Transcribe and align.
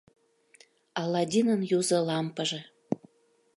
—Аладдинын 1.01 1.61
юзо 1.77 1.99
лампыже... 2.07 2.61